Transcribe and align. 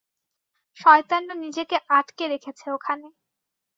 শয়তানটা 0.77 1.33
নিজেকে 1.43 1.75
আটকে 1.91 2.23
রেখেছে 2.27 2.65
ওখানে! 2.71 3.07